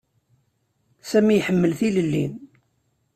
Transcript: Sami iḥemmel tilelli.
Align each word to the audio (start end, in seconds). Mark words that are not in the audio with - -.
Sami 1.09 1.33
iḥemmel 1.37 1.71
tilelli. 1.79 2.25